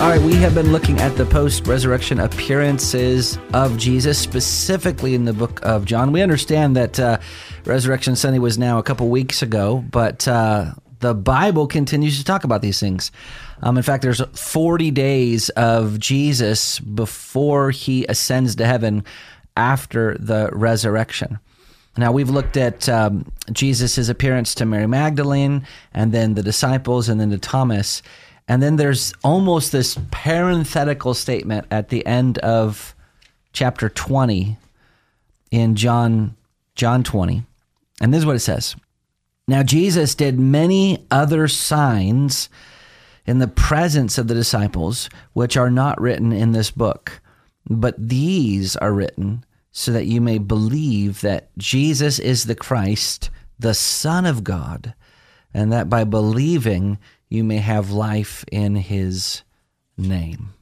[0.00, 5.24] All right, we have been looking at the post resurrection appearances of Jesus, specifically in
[5.24, 6.12] the book of John.
[6.12, 7.18] We understand that uh,
[7.64, 12.44] Resurrection Sunday was now a couple weeks ago, but uh, the Bible continues to talk
[12.44, 13.10] about these things.
[13.60, 19.02] Um, in fact, there's 40 days of Jesus before he ascends to heaven
[19.56, 21.40] after the resurrection.
[21.96, 27.20] Now, we've looked at um, Jesus' appearance to Mary Magdalene, and then the disciples, and
[27.20, 28.00] then to Thomas.
[28.48, 32.94] And then there's almost this parenthetical statement at the end of
[33.52, 34.56] chapter 20
[35.50, 36.34] in John
[36.74, 37.42] John 20.
[38.00, 38.74] And this is what it says.
[39.46, 42.48] Now Jesus did many other signs
[43.26, 47.20] in the presence of the disciples which are not written in this book,
[47.68, 53.74] but these are written so that you may believe that Jesus is the Christ, the
[53.74, 54.94] Son of God,
[55.52, 59.42] and that by believing you may have life in his
[59.96, 60.54] name.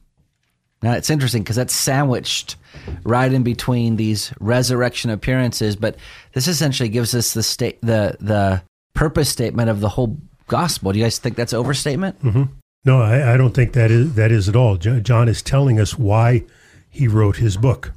[0.83, 2.55] Now it's interesting because that's sandwiched
[3.03, 5.95] right in between these resurrection appearances, but
[6.33, 8.61] this essentially gives us the state the the
[8.93, 10.91] purpose statement of the whole gospel.
[10.91, 12.21] Do you guys think that's overstatement?
[12.23, 12.43] Mm-hmm.
[12.85, 14.77] No, I, I, don't think that is that is at all.
[14.77, 16.45] John is telling us why
[16.89, 17.91] he wrote his book.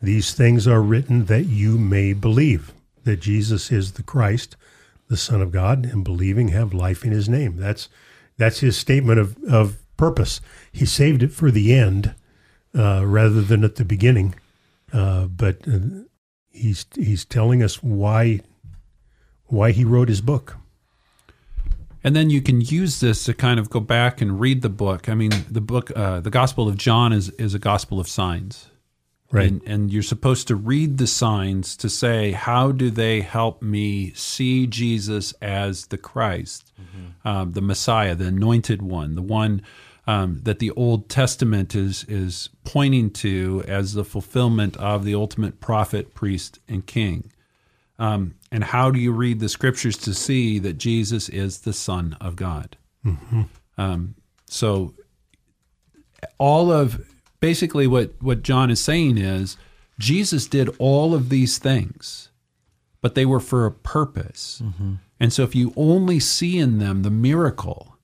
[0.00, 2.72] These things are written that you may believe
[3.04, 4.56] that Jesus is the Christ,
[5.12, 7.56] the Son of God, and believing have life in his name.
[7.56, 7.90] That's
[8.38, 10.40] that's his statement of, of purpose.
[10.72, 12.14] He saved it for the end
[12.74, 14.34] uh, rather than at the beginning.
[14.90, 16.04] Uh, but uh,
[16.50, 18.40] he's he's telling us why
[19.48, 20.56] why he wrote his book.
[22.02, 25.10] And then you can use this to kind of go back and read the book.
[25.10, 28.70] I mean, the book, uh, the Gospel of John is is a gospel of signs.
[29.32, 29.48] Right.
[29.48, 34.12] And, and, you're supposed to read the signs to say, how do they help me
[34.12, 37.26] see Jesus as the Christ, mm-hmm.
[37.26, 39.62] um, the Messiah, the anointed one, the one
[40.06, 45.60] um, that the Old Testament is, is pointing to as the fulfillment of the ultimate
[45.60, 47.32] prophet, priest, and king?
[47.98, 52.16] Um, and how do you read the scriptures to see that Jesus is the Son
[52.20, 52.76] of God?
[53.06, 53.42] Mm-hmm.
[53.78, 54.14] Um,
[54.46, 54.94] so,
[56.38, 57.11] all of
[57.42, 59.58] basically what what John is saying is
[59.98, 62.30] Jesus did all of these things,
[63.02, 64.62] but they were for a purpose.
[64.64, 64.94] Mm-hmm.
[65.20, 67.98] And so if you only see in them the miracle,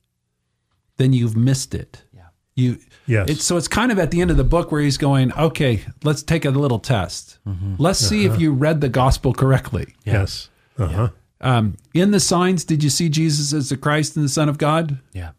[0.97, 2.03] then you've missed it.
[2.13, 2.27] Yeah.
[2.55, 3.29] You yes.
[3.29, 5.83] It's, so it's kind of at the end of the book where he's going, okay,
[6.03, 7.39] let's take a little test.
[7.47, 7.75] Mm-hmm.
[7.79, 8.35] Let's see uh-huh.
[8.35, 9.95] if you read the gospel correctly.
[10.05, 10.49] Yes.
[10.77, 11.09] Uh-huh.
[11.41, 14.57] Um, in the signs, did you see Jesus as the Christ and the Son of
[14.57, 14.99] God?
[15.13, 15.31] Yeah.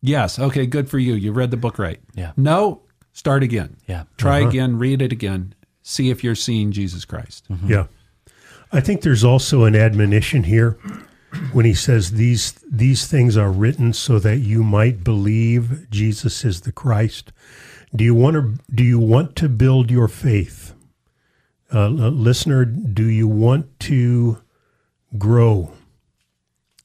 [0.00, 0.38] Yes.
[0.38, 1.14] Okay, good for you.
[1.14, 2.00] You read the book right.
[2.14, 2.32] Yeah.
[2.36, 3.76] No, Start again.
[3.86, 4.04] Yeah.
[4.16, 4.48] Try uh-huh.
[4.48, 7.46] again, read it again, see if you're seeing Jesus Christ.
[7.50, 7.68] Mm-hmm.
[7.68, 7.86] Yeah.
[8.72, 10.78] I think there's also an admonition here
[11.52, 16.62] when he says these these things are written so that you might believe Jesus is
[16.62, 17.32] the Christ.
[17.94, 20.74] Do you want to do you want to build your faith?
[21.72, 24.42] Uh, listener, do you want to
[25.16, 25.72] grow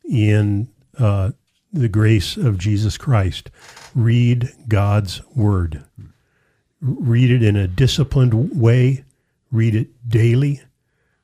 [0.10, 1.32] in uh,
[1.74, 3.50] the grace of Jesus Christ?
[3.94, 5.84] Read God's word
[6.88, 9.04] read it in a disciplined way,
[9.52, 10.62] read it daily,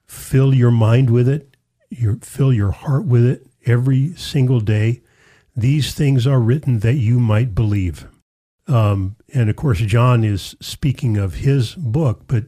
[0.05, 1.55] fill your mind with it,
[1.89, 5.01] your, fill your heart with it every single day.
[5.55, 8.07] These things are written that you might believe.
[8.67, 12.45] Um, and of course, John is speaking of his book, but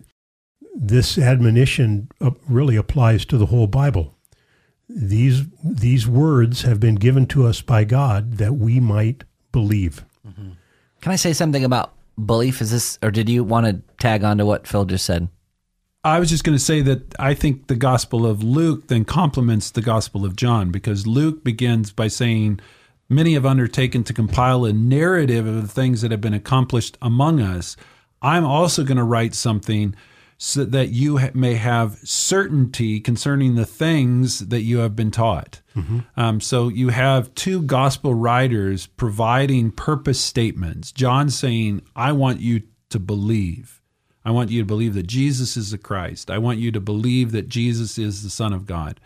[0.76, 4.16] this admonition uh, really applies to the whole Bible.
[4.88, 10.06] These these words have been given to us by God that we might believe.
[10.28, 10.52] Mm-hmm.
[11.02, 12.62] Can I say something about belief?
[12.62, 15.30] Is this, or did you want to tag on to what Phil just said?
[16.04, 19.72] I was just going to say that I think the Gospel of Luke then complements
[19.72, 22.60] the Gospel of John because Luke begins by saying,
[23.10, 27.40] Many have undertaken to compile a narrative of the things that have been accomplished among
[27.40, 27.76] us.
[28.22, 29.96] I'm also going to write something
[30.38, 35.62] so that you ha- may have certainty concerning the things that you have been taught.
[35.76, 36.00] Mm-hmm.
[36.18, 40.92] Um, so you have two gospel writers providing purpose statements.
[40.92, 43.82] John saying, I want you to believe.
[44.26, 46.32] I want you to believe that Jesus is the Christ.
[46.32, 49.00] I want you to believe that Jesus is the Son of God.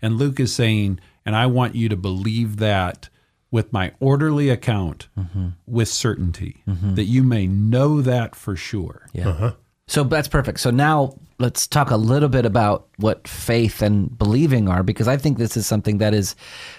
[0.00, 3.08] And Luke is saying, and I want you to believe that
[3.50, 5.48] with my orderly account mm-hmm.
[5.66, 6.94] with certainty, mm-hmm.
[6.94, 9.06] that you may know that for sure.
[9.12, 9.28] Yeah.
[9.30, 9.52] Uh-huh.
[9.88, 10.60] So that's perfect.
[10.60, 15.16] So now let's talk a little bit about what faith and believing are, because I
[15.16, 16.36] think this is something that is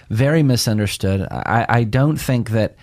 [0.08, 1.26] very misunderstood.
[1.30, 2.76] I, I don't think that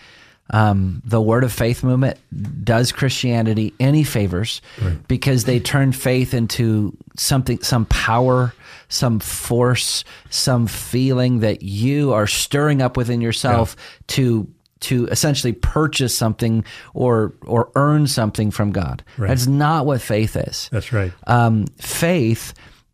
[0.50, 2.18] um, the word of faith movement
[2.64, 4.62] does Christianity any favors
[5.08, 8.54] because they turn faith into something, some power,
[8.88, 13.76] some force, some feeling that you are stirring up within yourself
[14.08, 14.48] to
[14.82, 16.64] to essentially purchase something
[16.94, 19.04] or or earn something from God.
[19.18, 19.28] Right.
[19.28, 20.70] That's not what faith is.
[20.72, 21.12] That's right.
[21.26, 22.54] Um, faith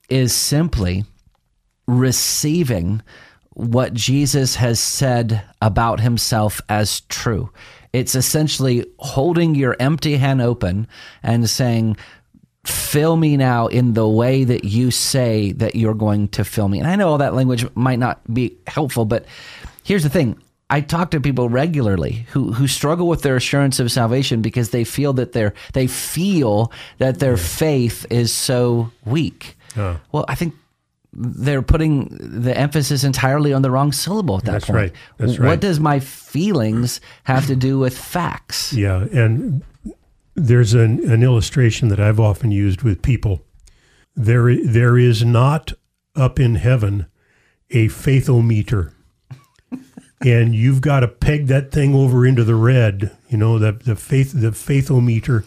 [0.10, 1.06] is simply
[1.88, 3.02] receiving
[3.56, 7.52] what Jesus has said about himself as true.
[7.92, 10.88] It's essentially holding your empty hand open
[11.22, 11.98] and saying,
[12.66, 16.80] Fill me now in the way that you say that you're going to fill me.
[16.80, 19.26] And I know all that language might not be helpful, but
[19.84, 20.42] here's the thing.
[20.78, 24.84] I talk to people regularly who, who struggle with their assurance of salvation because they
[24.84, 29.56] feel that their they feel that their faith is so weak.
[29.78, 30.00] Oh.
[30.12, 30.54] Well, I think
[31.14, 32.08] they're putting
[32.42, 34.76] the emphasis entirely on the wrong syllable at that That's point.
[34.78, 34.92] right.
[35.18, 35.60] That's What right.
[35.60, 38.74] does my feelings have to do with facts?
[38.74, 39.62] Yeah, and
[40.36, 43.42] there's an, an illustration that I've often used with people.
[44.16, 45.74] There, there is not
[46.16, 47.06] up in heaven
[47.70, 48.92] a faithometer,
[50.26, 53.12] and you've got to peg that thing over into the red.
[53.30, 55.46] You know the the faith the faithometer,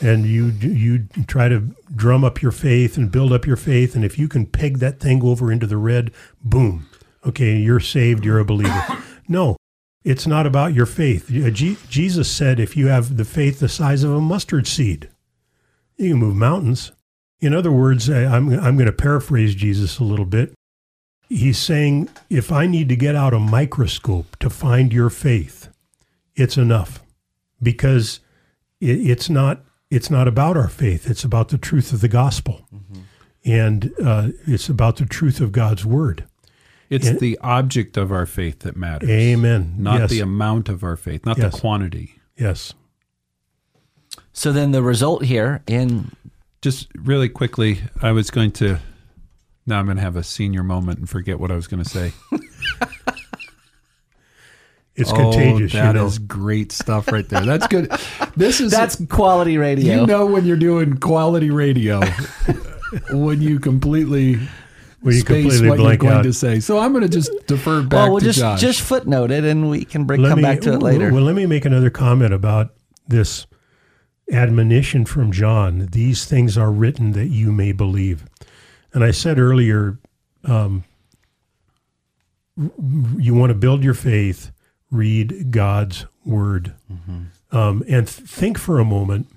[0.00, 4.04] and you you try to drum up your faith and build up your faith, and
[4.04, 6.10] if you can peg that thing over into the red,
[6.42, 6.88] boom,
[7.26, 8.84] okay, you're saved, you're a believer.
[9.28, 9.56] No,
[10.02, 11.30] it's not about your faith.
[11.30, 15.08] Uh, Jesus said, if you have the faith the size of a mustard seed,
[15.96, 16.90] you can move mountains.
[17.40, 20.52] In other words, I'm, I'm going to paraphrase Jesus a little bit.
[21.30, 25.68] He's saying, if I need to get out a microscope to find your faith,
[26.34, 27.04] it's enough
[27.62, 28.18] because
[28.80, 31.08] it, it's not it's not about our faith.
[31.08, 32.66] It's about the truth of the gospel,
[33.44, 36.24] and uh, it's about the truth of God's word.
[36.88, 39.08] It's And- the object of our faith that matters.
[39.10, 39.74] Amen.
[39.78, 40.10] Not Yes.
[40.10, 41.52] the amount of our faith, not Yes.
[41.54, 42.20] the quantity.
[42.36, 42.74] Yes.
[44.32, 46.10] So then the result here in
[46.62, 48.78] Just really quickly, I was going to.
[49.66, 51.88] Now I'm going to have a senior moment and forget what I was going to
[51.88, 52.12] say.
[54.96, 55.74] It's oh, contagious.
[55.74, 56.06] Oh, that you know.
[56.06, 57.40] is great stuff right there.
[57.46, 57.90] That's good.
[58.36, 60.00] This is that's quality radio.
[60.00, 62.00] you know when you're doing quality radio
[63.10, 64.34] when you completely
[65.00, 66.22] When you space completely what you're blank going out.
[66.24, 66.60] to say.
[66.60, 68.60] So I'm going to just defer back well, we'll to just Josh.
[68.60, 71.10] just footnote it, and we can bring, Let come me- back to it later.
[71.12, 72.74] Well, let me make another comment about
[73.08, 73.46] this
[74.30, 75.88] admonition from John.
[75.92, 78.26] These things are written that you may believe.
[78.92, 79.98] And I said earlier,
[80.44, 80.84] um,
[83.18, 84.50] you want to build your faith,
[84.90, 86.74] read God's word.
[87.52, 89.28] Um, and th- think for a moment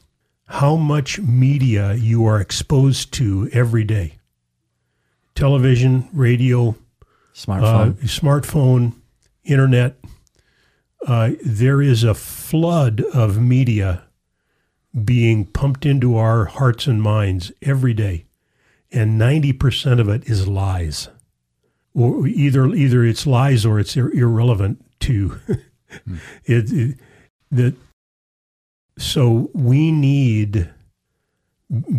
[0.47, 4.17] how much media you are exposed to every day
[5.35, 6.75] television, radio,
[7.33, 7.63] Smartphone.
[7.63, 8.93] uh, smartphone,
[9.43, 9.97] internet.
[11.07, 14.03] Uh, there is a flood of media
[15.03, 18.25] being pumped into our hearts and minds every day,
[18.93, 21.09] and ninety percent of it is lies,
[21.93, 25.39] or either either it's lies or it's ir- irrelevant to
[26.45, 26.97] it, it.
[27.51, 27.75] That
[28.97, 30.69] so we need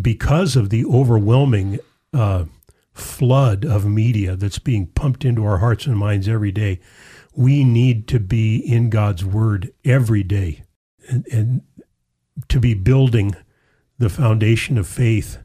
[0.01, 1.79] because of the overwhelming
[2.13, 2.45] uh,
[2.93, 6.81] flood of media that's being pumped into our hearts and minds every day,
[7.35, 10.63] we need to be in God's Word every day
[11.09, 11.63] and, and
[12.49, 13.35] to be building
[13.99, 15.39] the foundation of faith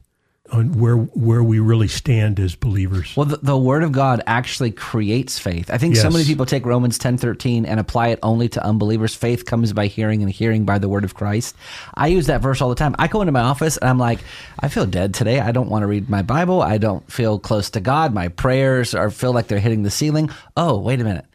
[0.52, 3.16] on where where we really stand as believers.
[3.16, 5.70] Well, the, the word of God actually creates faith.
[5.70, 9.14] I think so many people take Romans ten thirteen and apply it only to unbelievers.
[9.14, 11.56] Faith comes by hearing, and hearing by the word of Christ.
[11.94, 12.94] I use that verse all the time.
[12.98, 14.20] I go into my office and I'm like,
[14.58, 15.40] I feel dead today.
[15.40, 16.62] I don't want to read my Bible.
[16.62, 18.12] I don't feel close to God.
[18.12, 20.30] My prayers are feel like they're hitting the ceiling.
[20.56, 21.26] Oh, wait a minute.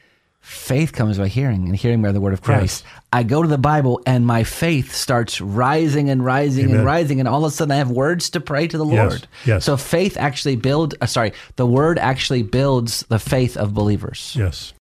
[0.46, 2.86] Faith comes by hearing, and hearing by the word of Christ.
[3.12, 6.78] I go to the Bible, and my faith starts rising and rising Amen.
[6.78, 9.10] and rising, and all of a sudden I have words to pray to the Yes,
[9.10, 9.28] Lord.
[9.44, 9.66] yes.
[9.66, 10.94] So faith actually build.
[11.02, 14.36] Uh, sorry, the word actually builds the faith of believers.
[14.38, 14.74] Yes.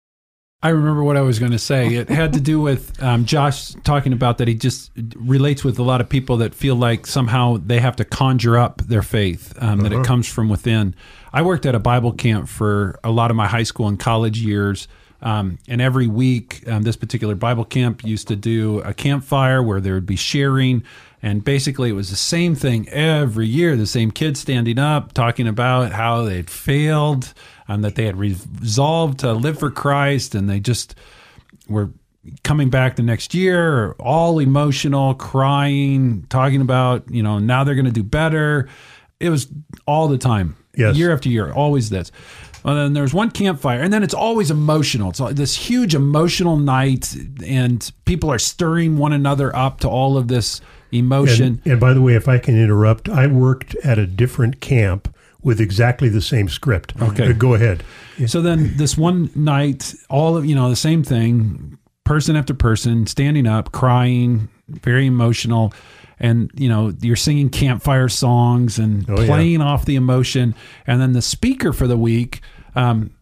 [0.62, 1.96] I remember what I was going to say.
[1.96, 5.84] It had to do with um, Josh talking about that he just relates with a
[5.84, 9.79] lot of people that feel like somehow they have to conjure up their faith, um,
[9.82, 10.93] that it comes from within.
[11.34, 14.39] I worked at a Bible camp for a lot of my high school and college
[14.39, 14.88] years.
[15.23, 19.79] Um, and every week, um, this particular Bible camp used to do a campfire where
[19.81, 20.83] there would be sharing.
[21.21, 25.47] And basically, it was the same thing every year the same kids standing up, talking
[25.47, 27.33] about how they'd failed
[27.69, 30.35] and that they had resolved to live for Christ.
[30.35, 30.95] And they just
[31.69, 31.91] were
[32.43, 37.85] coming back the next year, all emotional, crying, talking about, you know, now they're going
[37.85, 38.67] to do better.
[39.21, 39.47] It was
[39.85, 40.97] all the time, Yes.
[40.97, 42.11] year after year, always this.
[42.65, 45.10] And then there's one campfire, and then it's always emotional.
[45.10, 47.13] It's like this huge emotional night,
[47.46, 51.60] and people are stirring one another up to all of this emotion.
[51.65, 55.13] And, and by the way, if I can interrupt, I worked at a different camp
[55.41, 56.93] with exactly the same script.
[57.01, 57.34] Okay.
[57.34, 57.84] Go ahead.
[58.27, 63.08] So then this one night, all of you know the same thing, person after person
[63.08, 65.74] standing up, crying, very emotional,
[66.20, 69.25] and you know you're singing campfire songs and Oh, yeah.
[69.27, 70.55] playing off the emotion,
[70.88, 72.39] and then the speaker for the week
[72.75, 73.15] um,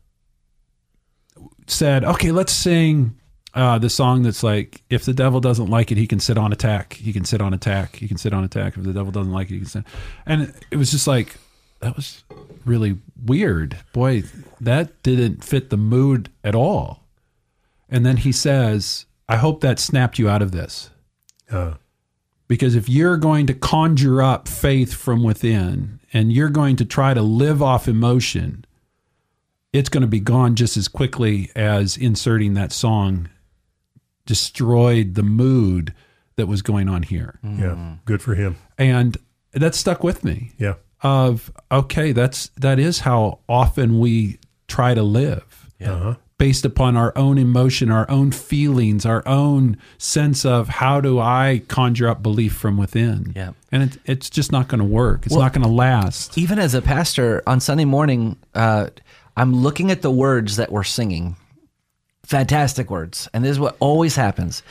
[1.67, 3.17] said, "Okay, let's sing."
[3.53, 6.53] Uh, the song that's like, if the devil doesn't like it, he can sit on
[6.53, 6.93] attack.
[6.93, 7.97] He can sit on attack.
[7.97, 8.77] He can sit on attack.
[8.77, 9.83] If the devil doesn't like it, he can sit.
[10.25, 11.35] And it was just like,
[11.81, 12.23] that was
[12.63, 13.77] really weird.
[13.91, 14.23] Boy,
[14.61, 17.03] that didn't fit the mood at all.
[17.89, 20.89] And then he says, I hope that snapped you out of this.
[21.51, 21.73] Uh,
[22.47, 27.13] Because if you're going to conjure up faith from within and you're going to try
[27.13, 28.63] to live off emotion,
[29.73, 33.29] it's going to be gone just as quickly as inserting that song
[34.25, 35.93] destroyed the mood
[36.35, 37.39] that was going on here.
[37.43, 37.95] yeah.
[38.05, 38.55] Good for him.
[38.77, 39.17] And
[39.53, 40.75] that stuck with me Yeah.
[41.03, 44.37] of okay that's that is how often we
[44.67, 46.15] try to live Uh-huh.
[46.37, 51.61] based upon our own emotion our own feelings our own sense of how do i
[51.67, 53.51] conjure up belief from within Yeah.
[53.73, 56.73] and it, it's just not going to work it's not going to last even as
[56.75, 58.87] a pastor on Sunday morning, uh,
[59.35, 61.35] I'm looking at the words that we're singing.
[62.23, 63.27] Fantastic words.
[63.33, 64.63] And this is what always happens.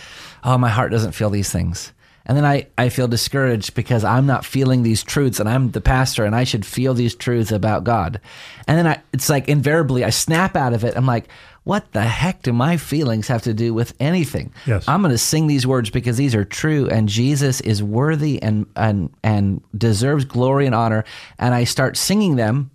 [0.44, 1.92] Oh, my heart doesn't feel these things.
[2.26, 5.80] And then I, I feel discouraged because I'm not feeling these truths and I'm the
[5.80, 8.20] pastor and I should feel these truths about God.
[8.68, 10.96] And then I, it's like invariably I snap out of it.
[10.96, 11.28] I'm like,
[11.64, 14.52] what the heck do my feelings have to do with anything?
[14.66, 14.86] Yes.
[14.86, 18.66] I'm going to sing these words because these are true and Jesus is worthy and,
[18.76, 21.04] and, and deserves glory and honor.
[21.38, 22.70] And I start singing them.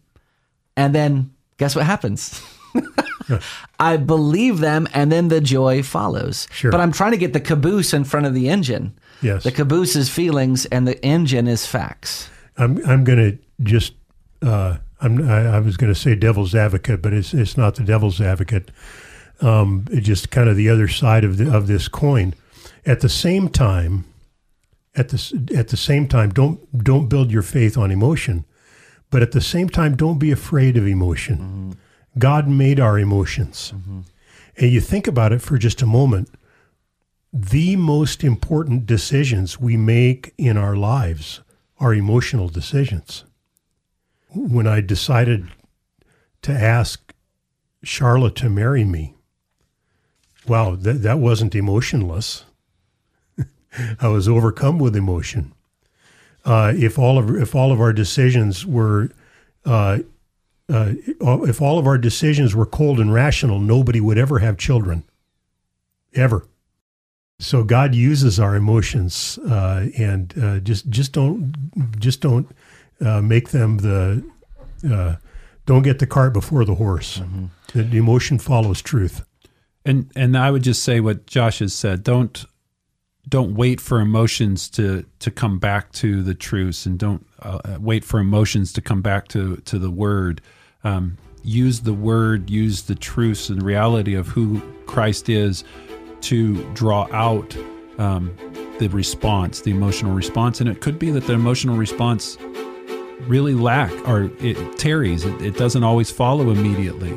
[0.75, 2.41] And then guess what happens?
[3.79, 6.47] I believe them and then the joy follows.
[6.51, 6.71] Sure.
[6.71, 8.97] But I'm trying to get the caboose in front of the engine.
[9.21, 9.43] Yes.
[9.43, 12.29] The caboose is feelings and the engine is facts.
[12.57, 13.93] I'm I'm going to just
[14.41, 17.83] uh, I'm I, I was going to say devil's advocate, but it's it's not the
[17.83, 18.71] devil's advocate.
[19.41, 22.33] Um, it's just kind of the other side of the, of this coin.
[22.85, 24.05] At the same time,
[24.95, 28.45] at the at the same time, don't don't build your faith on emotion,
[29.09, 31.38] but at the same time, don't be afraid of emotion.
[31.38, 31.71] Mm-hmm.
[32.19, 34.01] God made our emotions, mm-hmm.
[34.57, 36.29] and you think about it for just a moment.
[37.33, 41.41] The most important decisions we make in our lives
[41.79, 43.25] are emotional decisions.
[44.33, 45.50] When I decided
[46.43, 47.13] to ask
[47.83, 49.15] Charlotte to marry me,
[50.47, 52.45] wow, that, that wasn't emotionless.
[54.00, 55.54] I was overcome with emotion.
[56.46, 59.10] Uh, if all of if all of our decisions were
[59.66, 60.00] uh,
[60.72, 65.04] uh, if all of our decisions were cold and rational, nobody would ever have children,
[66.14, 66.48] ever.
[67.40, 71.54] So God uses our emotions, uh, and uh, just just don't
[72.00, 72.48] just don't
[73.02, 74.24] uh, make them the
[74.90, 75.16] uh,
[75.66, 77.22] don't get the cart before the horse.
[77.74, 79.25] The, the emotion follows truth.
[79.84, 82.46] and and i would just say what josh has said don't
[83.27, 88.03] don't wait for emotions to to come back to the truths and don't uh, wait
[88.03, 90.41] for emotions to come back to to the word.
[90.84, 95.63] Um, use the word use the truths and reality of who christ is
[96.20, 97.55] to draw out
[98.00, 98.36] um,
[98.79, 100.60] the response the emotional response.
[100.60, 102.38] And it could be that the emotional response
[103.22, 105.25] really lack or it tarries.
[105.25, 107.12] It, it doesn't always follow immediately.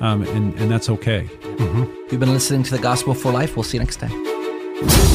[0.00, 1.28] Um, and, and that's okay.
[2.10, 3.56] You've been listening to the Gospel for Life.
[3.56, 5.11] We'll see you next time.